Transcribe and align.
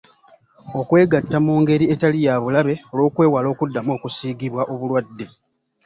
Okwegatta 0.79 1.37
mu 1.45 1.53
ngeri 1.61 1.85
etali 1.93 2.19
ya 2.25 2.35
bulabe 2.43 2.75
olw’okwewala 2.91 3.47
okuddamu 3.53 3.91
okusiigibwa 3.97 4.63
obulwadde. 4.73 5.25